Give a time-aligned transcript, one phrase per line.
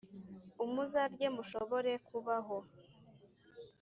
[0.65, 2.57] umuzarye mushobore kubaho,